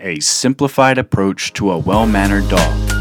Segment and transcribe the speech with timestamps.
[0.00, 2.96] a simplified approach to a well mannered dog.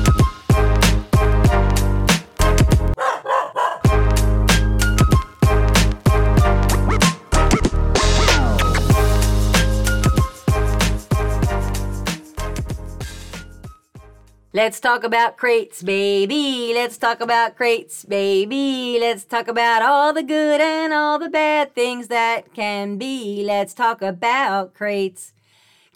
[14.56, 16.72] Let's talk about crates, baby.
[16.74, 18.98] Let's talk about crates, baby.
[19.02, 23.44] Let's talk about all the good and all the bad things that can be.
[23.46, 25.35] Let's talk about crates.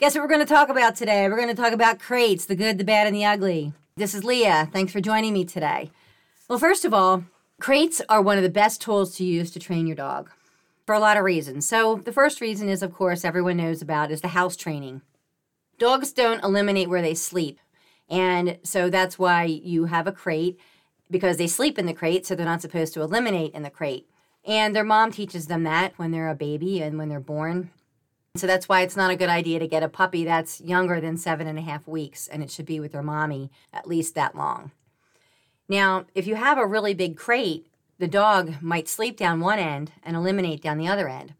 [0.00, 1.28] Guess what we're going to talk about today?
[1.28, 3.74] We're going to talk about crates, the good, the bad, and the ugly.
[3.96, 4.66] This is Leah.
[4.72, 5.90] Thanks for joining me today.
[6.48, 7.24] Well, first of all,
[7.60, 10.30] crates are one of the best tools to use to train your dog
[10.86, 11.68] for a lot of reasons.
[11.68, 15.02] So, the first reason is, of course, everyone knows about is the house training.
[15.78, 17.58] Dogs don't eliminate where they sleep.
[18.08, 20.58] And so that's why you have a crate
[21.10, 24.08] because they sleep in the crate, so they're not supposed to eliminate in the crate.
[24.46, 27.68] And their mom teaches them that when they're a baby and when they're born.
[28.36, 31.16] So that's why it's not a good idea to get a puppy that's younger than
[31.16, 34.36] seven and a half weeks, and it should be with their mommy at least that
[34.36, 34.70] long.
[35.68, 37.66] Now, if you have a really big crate,
[37.98, 41.34] the dog might sleep down one end and eliminate down the other end.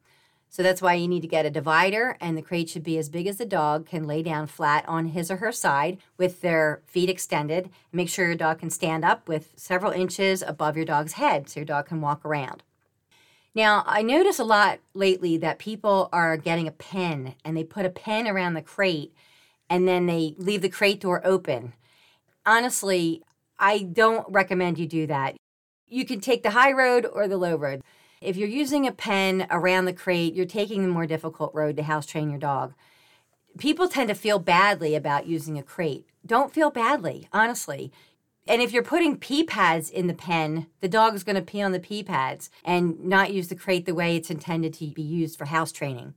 [0.49, 3.09] So that's why you need to get a divider, and the crate should be as
[3.09, 6.83] big as the dog can lay down flat on his or her side with their
[6.87, 7.71] feet extended.
[7.93, 11.61] Make sure your dog can stand up with several inches above your dog's head so
[11.61, 12.65] your dog can walk around.
[13.55, 17.85] Now, I notice a lot lately that people are getting a pen and they put
[17.85, 19.13] a pen around the crate
[19.69, 21.75] and then they leave the crate door open.
[22.47, 23.23] Honestly,
[23.59, 25.37] I don't recommend you do that.
[25.87, 27.83] You can take the high road or the low road.
[28.21, 31.83] If you're using a pen around the crate, you're taking the more difficult road to
[31.83, 32.75] house train your dog.
[33.59, 36.07] People tend to feel badly about using a crate.
[36.25, 37.91] Don't feel badly, honestly.
[38.51, 41.63] And if you're putting pee pads in the pen, the dog is going to pee
[41.63, 45.03] on the pee pads and not use the crate the way it's intended to be
[45.03, 46.15] used for house training.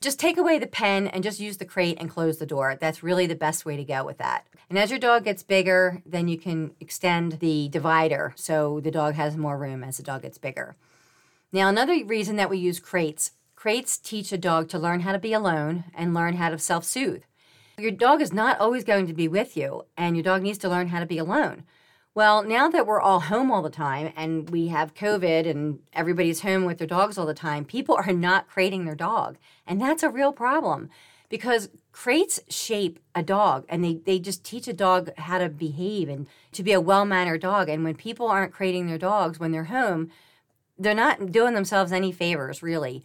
[0.00, 2.76] Just take away the pen and just use the crate and close the door.
[2.80, 4.46] That's really the best way to go with that.
[4.70, 9.14] And as your dog gets bigger, then you can extend the divider so the dog
[9.14, 10.76] has more room as the dog gets bigger.
[11.50, 15.18] Now, another reason that we use crates crates teach a dog to learn how to
[15.18, 17.24] be alone and learn how to self soothe.
[17.78, 20.68] Your dog is not always going to be with you, and your dog needs to
[20.68, 21.62] learn how to be alone.
[22.12, 26.40] Well, now that we're all home all the time and we have COVID and everybody's
[26.40, 29.38] home with their dogs all the time, people are not crating their dog.
[29.68, 30.90] And that's a real problem
[31.28, 36.08] because crates shape a dog and they, they just teach a dog how to behave
[36.08, 37.68] and to be a well mannered dog.
[37.68, 40.10] And when people aren't crating their dogs when they're home,
[40.76, 43.04] they're not doing themselves any favors, really.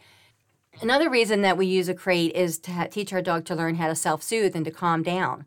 [0.81, 3.75] Another reason that we use a crate is to ha- teach our dog to learn
[3.75, 5.45] how to self soothe and to calm down.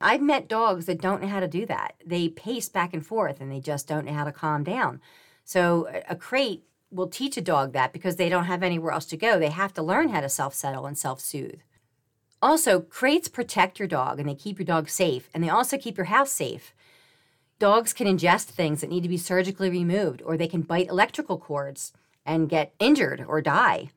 [0.00, 1.94] I've met dogs that don't know how to do that.
[2.04, 5.00] They pace back and forth and they just don't know how to calm down.
[5.44, 9.16] So, a crate will teach a dog that because they don't have anywhere else to
[9.16, 9.38] go.
[9.38, 11.60] They have to learn how to self settle and self soothe.
[12.42, 15.96] Also, crates protect your dog and they keep your dog safe, and they also keep
[15.96, 16.74] your house safe.
[17.58, 21.38] Dogs can ingest things that need to be surgically removed, or they can bite electrical
[21.38, 21.94] cords
[22.26, 23.88] and get injured or die.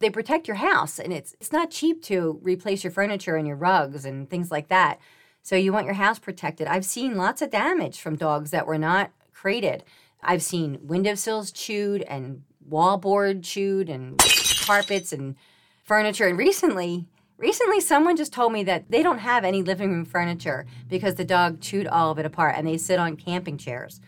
[0.00, 3.56] They protect your house, and it's, it's not cheap to replace your furniture and your
[3.56, 4.98] rugs and things like that.
[5.42, 6.66] So, you want your house protected.
[6.66, 9.84] I've seen lots of damage from dogs that were not crated.
[10.22, 14.18] I've seen windowsills chewed and wallboard chewed and
[14.66, 15.36] carpets and
[15.84, 16.26] furniture.
[16.26, 17.06] And recently,
[17.38, 21.24] Recently, someone just told me that they don't have any living room furniture because the
[21.24, 24.00] dog chewed all of it apart and they sit on camping chairs.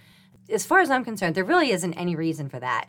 [0.49, 2.89] As far as I'm concerned, there really isn't any reason for that.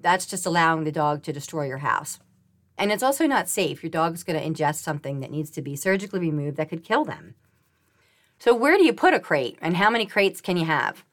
[0.00, 2.18] That's just allowing the dog to destroy your house.
[2.76, 3.82] And it's also not safe.
[3.82, 7.04] Your dog's going to ingest something that needs to be surgically removed that could kill
[7.04, 7.34] them.
[8.38, 11.04] So, where do you put a crate and how many crates can you have?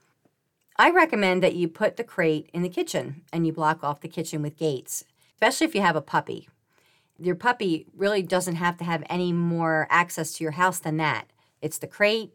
[0.77, 4.07] I recommend that you put the crate in the kitchen and you block off the
[4.07, 5.03] kitchen with gates,
[5.35, 6.47] especially if you have a puppy
[7.25, 11.27] your puppy really doesn't have to have any more access to your house than that.
[11.61, 12.33] It's the crate,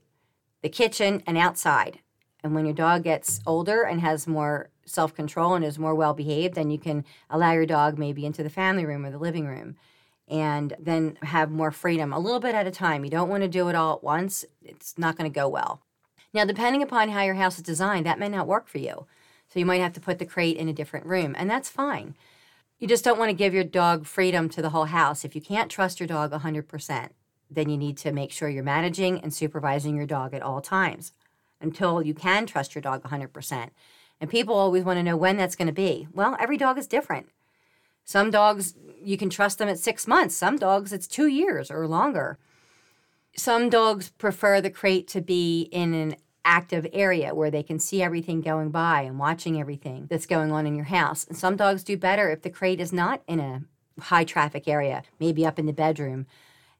[0.62, 1.98] the kitchen, and outside.
[2.42, 6.14] And when your dog gets older and has more self control and is more well
[6.14, 9.46] behaved, then you can allow your dog maybe into the family room or the living
[9.46, 9.76] room
[10.28, 13.04] and then have more freedom a little bit at a time.
[13.04, 15.80] You don't want to do it all at once, it's not going to go well.
[16.32, 19.06] Now, depending upon how your house is designed, that may not work for you.
[19.48, 22.16] So you might have to put the crate in a different room, and that's fine.
[22.78, 25.24] You just don't want to give your dog freedom to the whole house.
[25.24, 27.08] If you can't trust your dog 100%,
[27.50, 31.12] then you need to make sure you're managing and supervising your dog at all times
[31.60, 33.70] until you can trust your dog 100%.
[34.20, 36.08] And people always want to know when that's going to be.
[36.12, 37.28] Well, every dog is different.
[38.04, 40.34] Some dogs, you can trust them at six months.
[40.36, 42.38] Some dogs, it's two years or longer.
[43.36, 48.00] Some dogs prefer the crate to be in an active area where they can see
[48.00, 51.26] everything going by and watching everything that's going on in your house.
[51.26, 53.62] And some dogs do better if the crate is not in a
[54.00, 56.26] high traffic area, maybe up in the bedroom.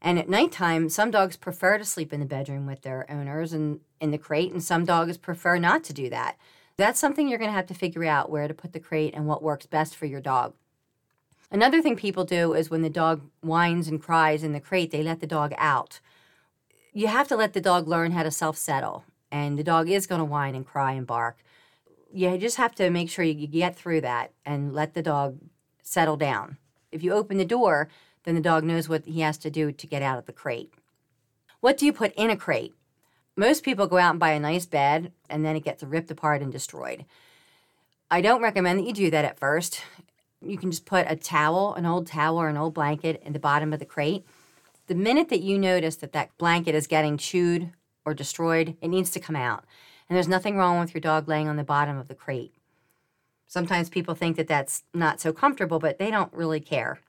[0.01, 3.81] And at nighttime, some dogs prefer to sleep in the bedroom with their owners and
[4.01, 6.37] in the crate, and some dogs prefer not to do that.
[6.79, 9.27] That's something you're going to have to figure out where to put the crate and
[9.27, 10.53] what works best for your dog.
[11.51, 15.03] Another thing people do is when the dog whines and cries in the crate, they
[15.03, 16.01] let the dog out.
[16.93, 20.07] You have to let the dog learn how to self settle, and the dog is
[20.07, 21.39] going to whine and cry and bark.
[22.13, 25.39] You just have to make sure you get through that and let the dog
[25.83, 26.59] settle down.
[26.91, 27.89] If you open the door,
[28.25, 30.73] then the dog knows what he has to do to get out of the crate.
[31.61, 32.75] What do you put in a crate?
[33.37, 36.41] Most people go out and buy a nice bed and then it gets ripped apart
[36.41, 37.05] and destroyed.
[38.11, 39.83] I don't recommend that you do that at first.
[40.41, 43.39] You can just put a towel, an old towel or an old blanket in the
[43.39, 44.25] bottom of the crate.
[44.87, 47.73] The minute that you notice that that blanket is getting chewed
[48.05, 49.65] or destroyed, it needs to come out.
[50.09, 52.55] And there's nothing wrong with your dog laying on the bottom of the crate.
[53.49, 57.01] Sometimes people think that that's not so comfortable, but they don't really care.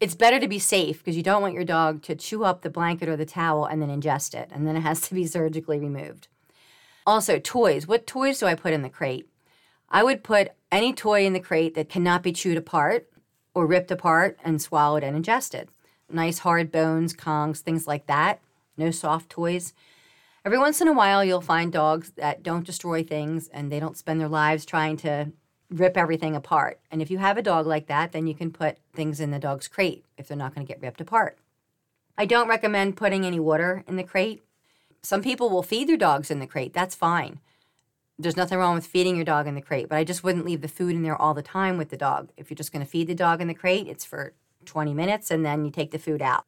[0.00, 2.70] It's better to be safe because you don't want your dog to chew up the
[2.70, 5.78] blanket or the towel and then ingest it, and then it has to be surgically
[5.78, 6.28] removed.
[7.06, 7.86] Also, toys.
[7.86, 9.28] What toys do I put in the crate?
[9.88, 13.08] I would put any toy in the crate that cannot be chewed apart
[13.54, 15.68] or ripped apart and swallowed and ingested.
[16.10, 18.40] Nice hard bones, Kongs, things like that.
[18.76, 19.72] No soft toys.
[20.44, 23.96] Every once in a while, you'll find dogs that don't destroy things and they don't
[23.96, 25.32] spend their lives trying to
[25.70, 26.78] rip everything apart.
[26.90, 29.38] And if you have a dog like that, then you can put things in the
[29.38, 31.38] dog's crate if they're not going to get ripped apart.
[32.16, 34.42] I don't recommend putting any water in the crate.
[35.02, 36.72] Some people will feed their dogs in the crate.
[36.72, 37.40] That's fine.
[38.18, 40.60] There's nothing wrong with feeding your dog in the crate, but I just wouldn't leave
[40.60, 42.30] the food in there all the time with the dog.
[42.36, 44.34] If you're just going to feed the dog in the crate, it's for
[44.64, 46.44] 20 minutes and then you take the food out.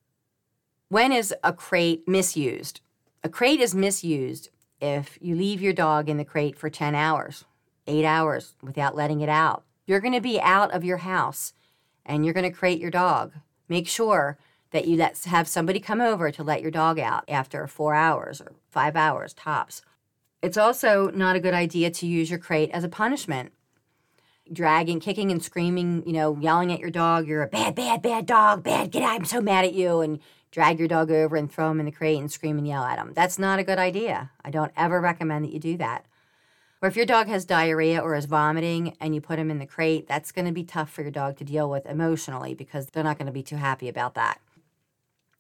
[0.89, 2.81] When is a crate misused?
[3.25, 7.45] A crate is misused if you leave your dog in the crate for 10 hours
[7.87, 9.65] eight hours without letting it out.
[9.87, 11.53] You're going to be out of your house
[12.05, 13.33] and you're going to crate your dog.
[13.69, 14.39] Make sure
[14.71, 18.41] that you let have somebody come over to let your dog out after four hours
[18.41, 19.83] or five hours tops.
[20.43, 23.53] It's also not a good idea to use your crate as a punishment.
[24.53, 28.27] Dragging, kicking, and screaming, you know, yelling at your dog, you're a bad, bad, bad
[28.27, 30.21] dog, bad, get out, I'm so mad at you, and
[30.53, 32.99] drag your dog over and throw him in the crate and scream and yell at
[32.99, 33.13] him.
[33.13, 34.31] That's not a good idea.
[34.45, 36.07] I don't ever recommend that you do that.
[36.83, 39.67] Or if your dog has diarrhea or is vomiting and you put him in the
[39.67, 43.05] crate, that's going to be tough for your dog to deal with emotionally because they're
[43.05, 44.41] not going to be too happy about that.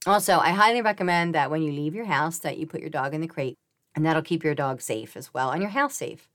[0.06, 3.12] Also, I highly recommend that when you leave your house that you put your dog
[3.12, 3.56] in the crate
[3.94, 6.28] and that'll keep your dog safe as well and your house safe.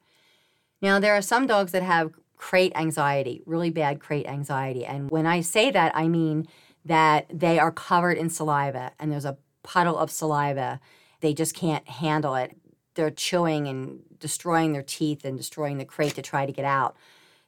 [0.81, 4.83] Now, there are some dogs that have crate anxiety, really bad crate anxiety.
[4.83, 6.47] And when I say that, I mean
[6.83, 10.79] that they are covered in saliva and there's a puddle of saliva.
[11.21, 12.57] They just can't handle it
[12.95, 16.95] they're chewing and destroying their teeth and destroying the crate to try to get out.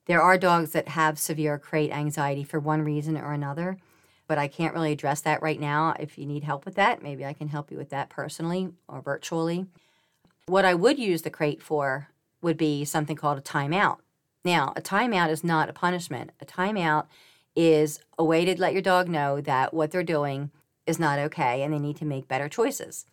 [0.06, 3.78] There are dogs that have severe crate anxiety for one reason or another,
[4.28, 5.96] but I can't really address that right now.
[6.00, 9.02] If you need help with that, maybe I can help you with that personally or
[9.02, 9.68] virtually.
[10.46, 12.10] What I would use the crate for
[12.42, 14.00] would be something called a timeout.
[14.44, 16.32] Now, a timeout is not a punishment.
[16.42, 17.06] A timeout
[17.56, 20.52] is a way to let your dog know that what they're doing
[20.86, 23.06] is not okay and they need to make better choices.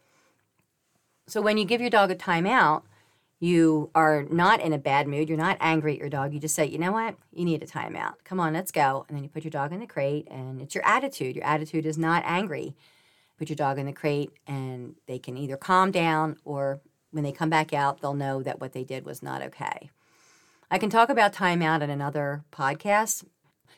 [1.30, 2.82] So when you give your dog a timeout,
[3.38, 5.28] you are not in a bad mood.
[5.28, 6.34] You're not angry at your dog.
[6.34, 7.14] You just say, you know what?
[7.32, 8.14] You need a timeout.
[8.24, 9.06] Come on, let's go.
[9.08, 11.36] And then you put your dog in the crate, and it's your attitude.
[11.36, 12.74] Your attitude is not angry.
[13.38, 16.80] Put your dog in the crate, and they can either calm down or
[17.12, 19.90] when they come back out, they'll know that what they did was not okay.
[20.70, 23.24] I can talk about timeout in another podcast.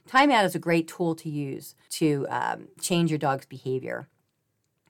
[0.08, 4.08] Timeout is a great tool to use to um, change your dog's behavior.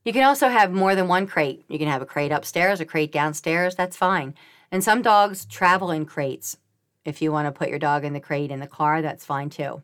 [0.04, 1.64] You can also have more than one crate.
[1.68, 4.34] You can have a crate upstairs, a crate downstairs, that's fine.
[4.70, 6.56] And some dogs travel in crates.
[7.04, 9.48] If you want to put your dog in the crate in the car, that's fine
[9.50, 9.82] too.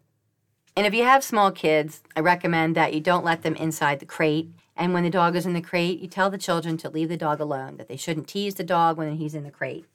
[0.77, 4.07] And if you have small kids, I recommend that you don't let them inside the
[4.07, 4.51] crate.
[4.77, 7.17] And when the dog is in the crate, you tell the children to leave the
[7.17, 9.87] dog alone, that they shouldn't tease the dog when he's in the crate.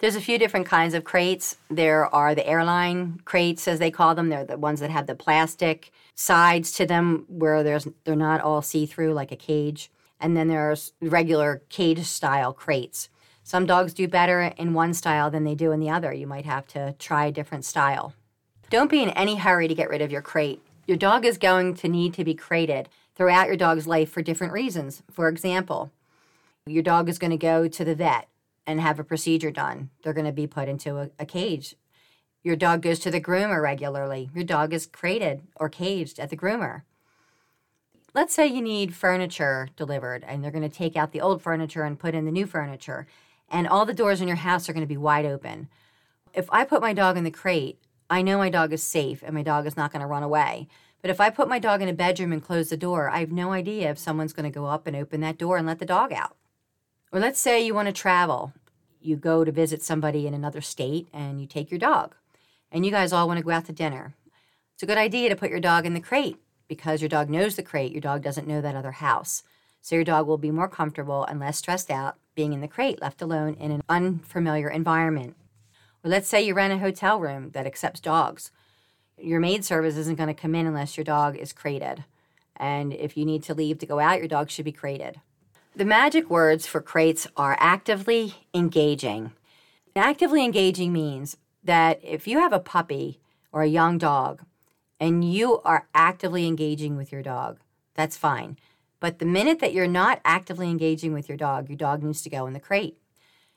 [0.00, 1.56] There's a few different kinds of crates.
[1.70, 4.28] There are the airline crates, as they call them.
[4.28, 8.60] They're the ones that have the plastic sides to them where there's they're not all
[8.60, 9.90] see-through like a cage.
[10.20, 13.08] And then there's regular cage style crates.
[13.42, 16.12] Some dogs do better in one style than they do in the other.
[16.12, 18.14] You might have to try a different style.
[18.70, 20.62] Don't be in any hurry to get rid of your crate.
[20.86, 24.52] Your dog is going to need to be crated throughout your dog's life for different
[24.52, 25.02] reasons.
[25.10, 25.92] For example,
[26.66, 28.28] your dog is going to go to the vet
[28.66, 29.90] and have a procedure done.
[30.02, 31.76] They're going to be put into a, a cage
[32.44, 34.28] your dog goes to the groomer regularly.
[34.34, 36.82] Your dog is crated or caged at the groomer.
[38.12, 41.84] Let's say you need furniture delivered and they're going to take out the old furniture
[41.84, 43.06] and put in the new furniture,
[43.48, 45.68] and all the doors in your house are going to be wide open.
[46.34, 47.78] If I put my dog in the crate,
[48.10, 50.68] I know my dog is safe and my dog is not going to run away.
[51.00, 53.32] But if I put my dog in a bedroom and close the door, I have
[53.32, 55.86] no idea if someone's going to go up and open that door and let the
[55.86, 56.36] dog out.
[57.14, 58.54] Or let's say you want to travel.
[59.00, 62.16] You go to visit somebody in another state and you take your dog,
[62.72, 64.16] and you guys all want to go out to dinner.
[64.72, 67.54] It's a good idea to put your dog in the crate because your dog knows
[67.54, 69.44] the crate, your dog doesn't know that other house.
[69.80, 73.00] So your dog will be more comfortable and less stressed out being in the crate,
[73.00, 75.36] left alone in an unfamiliar environment.
[76.02, 78.50] Or let's say you rent a hotel room that accepts dogs.
[79.16, 82.02] Your maid service isn't going to come in unless your dog is crated.
[82.56, 85.20] And if you need to leave to go out, your dog should be crated.
[85.76, 89.32] The magic words for crates are actively engaging.
[89.96, 93.18] Actively engaging means that if you have a puppy
[93.50, 94.44] or a young dog
[95.00, 97.58] and you are actively engaging with your dog,
[97.94, 98.56] that's fine.
[99.00, 102.30] But the minute that you're not actively engaging with your dog, your dog needs to
[102.30, 102.96] go in the crate.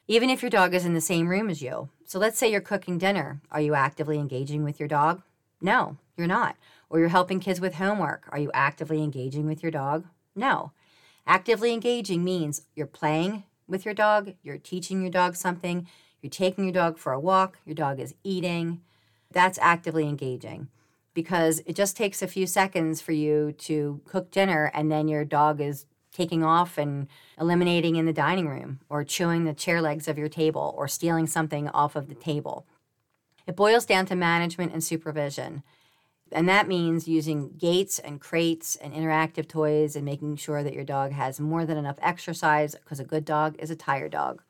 [0.08, 1.90] Even if your dog is in the same room as you.
[2.08, 3.42] So let's say you're cooking dinner.
[3.52, 5.22] Are you actively engaging with your dog?
[5.62, 6.56] No, you're not.
[6.90, 8.28] Or you're helping kids with homework.
[8.32, 10.06] Are you actively engaging with your dog?
[10.36, 10.72] No.
[11.30, 15.86] Actively engaging means you're playing with your dog, you're teaching your dog something,
[16.22, 18.80] you're taking your dog for a walk, your dog is eating.
[19.30, 20.70] That's actively engaging
[21.14, 25.26] because it just takes a few seconds for you to cook dinner and then your
[25.26, 27.08] dog is taking off and
[27.38, 31.28] eliminating in the dining room or chewing the chair legs of your table or stealing
[31.28, 32.66] something off of the table.
[33.46, 35.64] It boils down to management and supervision.
[36.32, 40.84] And that means using gates and crates and interactive toys and making sure that your
[40.84, 44.42] dog has more than enough exercise because a good dog is a tired dog.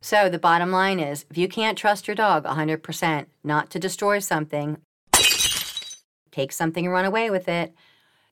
[0.00, 4.18] So the bottom line is if you can't trust your dog 100% not to destroy
[4.18, 4.78] something,
[6.30, 7.72] take something and run away with it,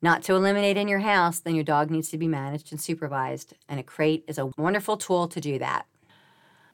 [0.02, 3.54] not to eliminate in your house, then your dog needs to be managed and supervised.
[3.68, 5.86] And a crate is a wonderful tool to do that.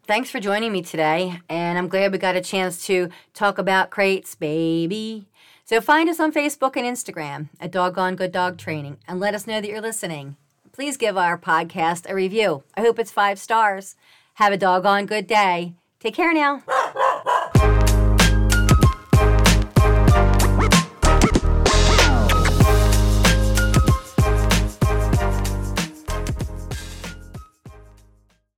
[0.08, 3.90] Thanks for joining me today, and I'm glad we got a chance to talk about
[3.90, 5.28] crates, baby.
[5.68, 9.46] So find us on Facebook and Instagram at Doggone Good Dog Training and let us
[9.46, 10.36] know that you're listening.
[10.72, 12.62] Please give our podcast a review.
[12.74, 13.94] I hope it's five stars.
[14.36, 15.74] Have a doggone good day.
[16.00, 16.62] Take care now.